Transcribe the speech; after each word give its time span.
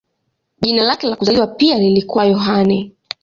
Jina 0.61 0.83
lake 0.83 1.07
la 1.07 1.15
kuzaliwa 1.15 1.47
pia 1.47 1.79
lilikuwa 1.79 2.25
Yohane. 2.25 2.91